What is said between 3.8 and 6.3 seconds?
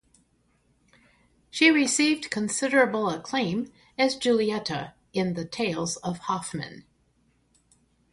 as Giulietta in "The Tales of